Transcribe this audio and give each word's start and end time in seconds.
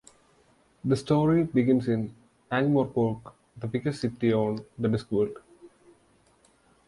The 0.83 0.95
story 0.95 1.43
begins 1.43 1.87
in 1.87 2.15
Ankh-Morpork, 2.51 3.33
the 3.55 3.67
biggest 3.67 4.01
city 4.01 4.33
on 4.33 4.65
the 4.79 4.87
Discworld. 4.87 5.37